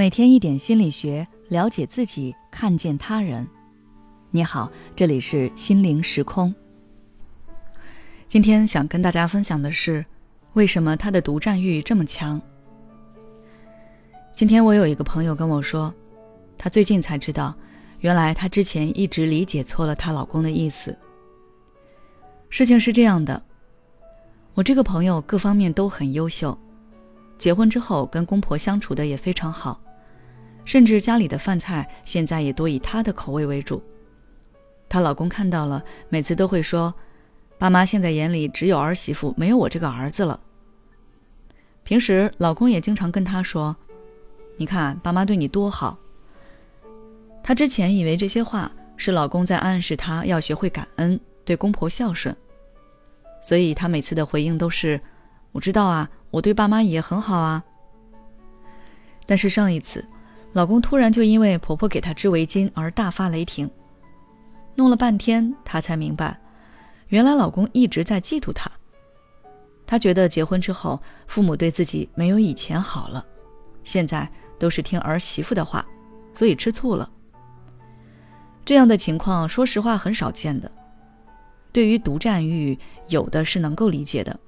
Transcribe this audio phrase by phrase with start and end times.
[0.00, 3.46] 每天一点心理学，了解自己，看见他人。
[4.30, 6.54] 你好，这里是心灵时空。
[8.26, 10.02] 今天想跟大家分享的是，
[10.54, 12.40] 为什么他的独占欲这么强？
[14.34, 15.94] 今天我有一个朋友跟我说，
[16.56, 17.54] 她最近才知道，
[17.98, 20.96] 原来她之前一直理解错了她老公的意思。
[22.48, 23.42] 事情是这样的，
[24.54, 26.58] 我这个朋友各方面都很优秀，
[27.36, 29.78] 结婚之后跟公婆相处的也非常好。
[30.70, 33.82] 甚至家里的饭菜现在也多以她的口味为主。
[34.88, 36.94] 她老公看到了，每次都会说
[37.58, 40.38] ：“爸妈现在眼里只有儿媳妇，没有我这个儿子了。”
[41.82, 43.74] 平时老公也经常跟她说
[44.58, 45.98] ：“你看爸妈对你多好。”
[47.42, 52.32] 她之前以为这些话是老公在暗示她要学会感恩，对公婆孝顺，
[53.42, 55.00] 所以她每次的回应都是
[55.50, 57.64] ：“我知道啊，我对爸妈也很好啊。”
[59.26, 60.06] 但是上一次。
[60.52, 63.70] 老公突然就因为婆婆给他织围巾而大发雷霆，
[64.74, 66.36] 弄了半天，她才明白，
[67.08, 68.70] 原来老公一直在嫉妒她。
[69.86, 73.24] 她觉得结婚之后，父母对自己没有以前好了，
[73.84, 74.28] 现在
[74.58, 75.86] 都是听儿媳妇的话，
[76.34, 77.08] 所以吃醋了。
[78.64, 80.70] 这样的情况，说实话很少见的。
[81.72, 82.76] 对于独占欲，
[83.08, 84.38] 有的是能够理解的，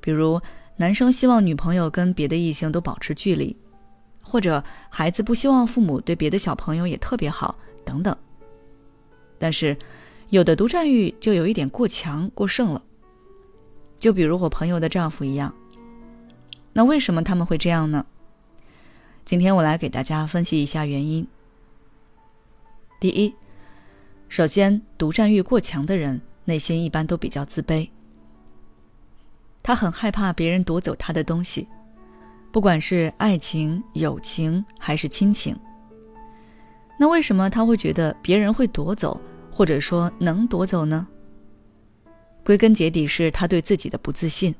[0.00, 0.38] 比如
[0.76, 3.56] 男生希望女朋友跟别的异性都保持距离。
[4.28, 8.14] 或者孩子不希望父母对别的小朋友也特别好，等等。
[9.38, 9.76] 但是，
[10.28, 12.82] 有的独占欲就有一点过强过剩了。
[13.98, 15.52] 就比如我朋友的丈夫一样。
[16.72, 18.04] 那为什么他们会这样呢？
[19.24, 21.26] 今天我来给大家分析一下原因。
[23.00, 23.34] 第一，
[24.28, 27.88] 首先，独占欲过强的人内心一般都比较自卑，
[29.62, 31.66] 他很害怕别人夺走他的东西。
[32.50, 35.56] 不管是爱情、友情还是亲情，
[36.98, 39.20] 那为什么他会觉得别人会夺走，
[39.50, 41.06] 或者说能夺走呢？
[42.44, 44.54] 归根结底是他对自己的不自信。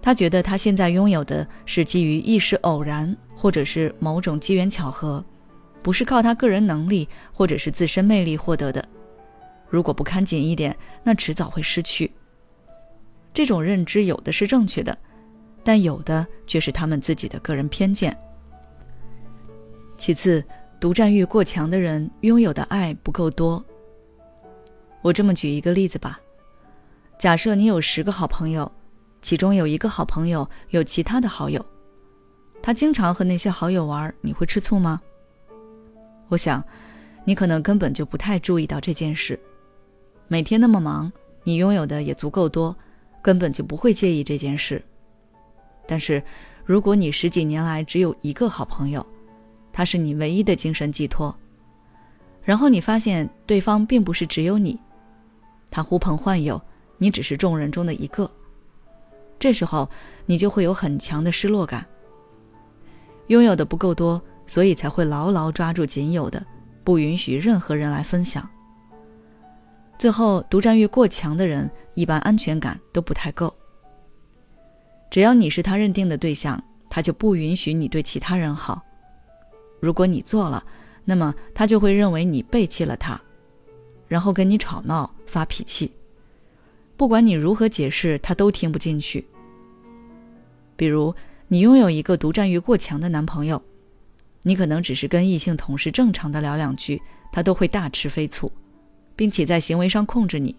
[0.00, 5.22] 他觉得他现在拥有的是基于一时偶然，或者是某种机缘巧合，
[5.82, 8.82] 不是靠他个人能力或者是自身魅力获得的。
[9.68, 12.10] 如果不看紧一点，那迟早会失去。
[13.34, 14.96] 这种认知有的是正确的。
[15.66, 18.16] 但有的却是他们自己的个人偏见。
[19.98, 20.40] 其次，
[20.78, 23.60] 独占欲过强的人拥有的爱不够多。
[25.02, 26.20] 我这么举一个例子吧：
[27.18, 28.70] 假设你有十个好朋友，
[29.20, 31.66] 其中有一个好朋友有其他的好友，
[32.62, 35.02] 他经常和那些好友玩，你会吃醋吗？
[36.28, 36.62] 我想，
[37.24, 39.36] 你可能根本就不太注意到这件事。
[40.28, 41.10] 每天那么忙，
[41.42, 42.76] 你拥有的也足够多，
[43.20, 44.80] 根本就不会介意这件事。
[45.86, 46.22] 但是，
[46.64, 49.06] 如果你十几年来只有一个好朋友，
[49.72, 51.34] 他是你唯一的精神寄托，
[52.42, 54.80] 然后你发现对方并不是只有你，
[55.70, 56.60] 他呼朋唤友，
[56.98, 58.30] 你只是众人中的一个，
[59.38, 59.88] 这时候
[60.24, 61.86] 你就会有很强的失落感。
[63.28, 66.44] 拥有的不够多，所以才会牢牢抓住仅有的，
[66.82, 68.48] 不允许任何人来分享。
[69.98, 73.54] 最后，独占欲过强的人，一般安全感都不太够。
[75.10, 78.82] 只要你是他认定的对象，他就不允许你对其他人好。
[79.80, 80.64] 如果你做了，
[81.04, 83.20] 那么他就会认为你背弃了他，
[84.08, 85.92] 然后跟你吵闹、发脾气。
[86.96, 89.24] 不管你如何解释，他都听不进去。
[90.76, 91.14] 比如，
[91.48, 93.62] 你拥有一个独占欲过强的男朋友，
[94.42, 97.00] 你可能只是跟异性同事正常的聊两句，
[97.30, 98.50] 他都会大吃飞醋，
[99.14, 100.56] 并且在行为上控制你。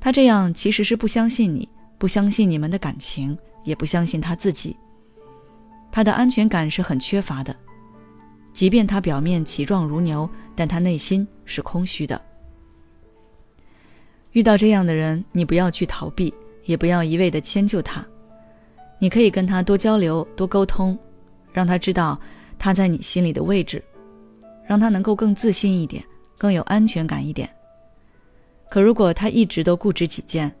[0.00, 1.68] 他这样其实是不相信你。
[1.98, 4.76] 不相信你们的感情，也不相信他自己。
[5.90, 7.56] 他的安全感是很缺乏的，
[8.52, 12.20] 即便他表面其状如牛，但他内心是空虚的。
[14.32, 16.32] 遇到这样的人，你不要去逃避，
[16.64, 18.04] 也不要一味的迁就他，
[18.98, 20.98] 你可以跟他多交流、多沟通，
[21.52, 22.20] 让他知道
[22.58, 23.82] 他在你心里的位置，
[24.66, 26.04] 让他能够更自信一点，
[26.36, 27.48] 更有安全感一点。
[28.68, 30.54] 可如果他一直都固执己见，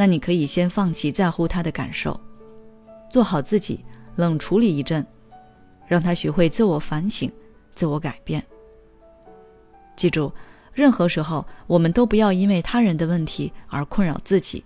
[0.00, 2.18] 那你可以先放弃在乎他的感受，
[3.10, 3.84] 做好自己，
[4.16, 5.06] 冷处理一阵，
[5.86, 7.30] 让他学会自我反省、
[7.74, 8.42] 自我改变。
[9.96, 10.32] 记住，
[10.72, 14.64] 任何时候我们都不要因为他人的问题而困扰自己。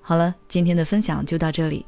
[0.00, 1.86] 好了，今天的分享就到这里。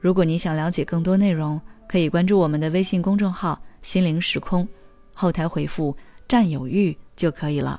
[0.00, 4.66] 如果你想了解更多内容，可以关注我们的微信公众号“心灵时空”，
[5.12, 5.94] 后台回复
[6.26, 7.78] “占有欲”就可以了。